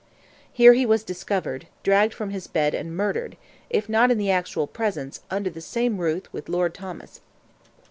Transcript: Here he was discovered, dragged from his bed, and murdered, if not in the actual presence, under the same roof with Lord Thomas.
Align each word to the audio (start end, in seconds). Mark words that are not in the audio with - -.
Here 0.51 0.73
he 0.73 0.83
was 0.83 1.03
discovered, 1.03 1.67
dragged 1.83 2.11
from 2.11 2.31
his 2.31 2.47
bed, 2.47 2.73
and 2.73 2.97
murdered, 2.97 3.37
if 3.69 3.87
not 3.87 4.09
in 4.09 4.17
the 4.17 4.31
actual 4.31 4.65
presence, 4.65 5.21
under 5.29 5.51
the 5.51 5.61
same 5.61 5.99
roof 5.99 6.23
with 6.31 6.49
Lord 6.49 6.73
Thomas. 6.73 7.21